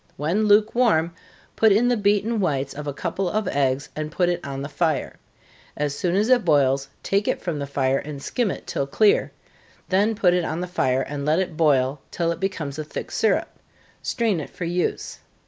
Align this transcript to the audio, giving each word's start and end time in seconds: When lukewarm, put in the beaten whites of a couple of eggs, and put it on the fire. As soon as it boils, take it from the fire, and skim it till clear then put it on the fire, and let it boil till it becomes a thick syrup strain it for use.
When 0.17 0.45
lukewarm, 0.47 1.13
put 1.55 1.71
in 1.71 1.87
the 1.87 1.95
beaten 1.95 2.39
whites 2.39 2.73
of 2.73 2.87
a 2.87 2.91
couple 2.91 3.29
of 3.29 3.47
eggs, 3.47 3.89
and 3.95 4.11
put 4.11 4.29
it 4.29 4.43
on 4.43 4.63
the 4.63 4.67
fire. 4.67 5.17
As 5.77 5.93
soon 5.93 6.15
as 6.15 6.27
it 6.29 6.43
boils, 6.43 6.89
take 7.03 7.27
it 7.27 7.39
from 7.39 7.59
the 7.59 7.67
fire, 7.67 7.99
and 7.99 8.19
skim 8.19 8.49
it 8.49 8.65
till 8.65 8.87
clear 8.87 9.31
then 9.89 10.15
put 10.15 10.33
it 10.33 10.43
on 10.43 10.59
the 10.59 10.65
fire, 10.65 11.03
and 11.03 11.23
let 11.23 11.37
it 11.37 11.55
boil 11.55 12.01
till 12.09 12.31
it 12.31 12.39
becomes 12.39 12.79
a 12.79 12.83
thick 12.83 13.11
syrup 13.11 13.59
strain 14.01 14.39
it 14.39 14.49
for 14.49 14.65
use. 14.65 15.19